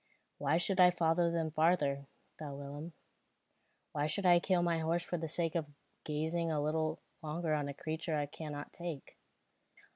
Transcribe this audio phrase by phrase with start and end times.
[0.39, 2.07] "Why should I follow them farther?"
[2.39, 2.93] thought Willem.
[3.91, 5.67] "Why should I kill my horse for the sake of
[6.05, 9.19] gazing a little longer on a creature I cannot take?"